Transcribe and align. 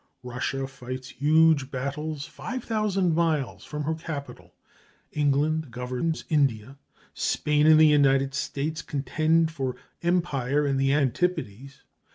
Russia 0.23 0.65
fights 0.65 1.09
huge 1.09 1.69
battles 1.69 2.25
five 2.25 2.63
thousand 2.63 3.13
miles 3.13 3.63
from 3.63 3.83
her 3.83 3.93
capital. 3.93 4.55
England 5.11 5.69
governs 5.69 6.23
India. 6.27 6.79
Spain 7.13 7.67
and 7.67 7.79
the 7.79 7.85
United 7.85 8.33
States 8.33 8.81
contend 8.81 9.51
for 9.51 9.75
empire 10.01 10.65
in 10.65 10.77
the 10.77 10.91
antipodes. 10.91 11.83